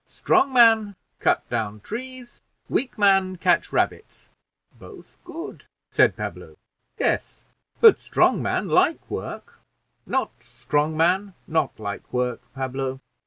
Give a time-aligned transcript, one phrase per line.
[0.07, 4.29] Strong man cut down trees, weak man catch rabbits."
[4.79, 6.55] "Both good," said Pablo.
[6.97, 7.43] "Yes,
[7.81, 9.59] but strong man like work;
[10.07, 12.99] not strong man not like work, Pablo.